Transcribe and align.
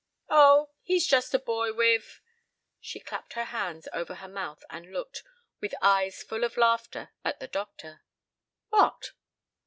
"Oh, 0.31 0.71
he's 0.81 1.05
just 1.05 1.35
a 1.35 1.37
boy 1.37 1.73
with" 1.73 2.21
she 2.79 2.99
clapped 2.99 3.33
her 3.33 3.43
hands 3.43 3.87
over 3.93 4.15
her 4.15 4.27
mouth, 4.27 4.63
and 4.67 4.91
looked, 4.91 5.21
with 5.59 5.75
eyes 5.79 6.23
full 6.23 6.43
of 6.43 6.57
laughter, 6.57 7.11
at 7.23 7.39
the 7.39 7.47
doctor. 7.47 8.01
"What?" 8.69 9.11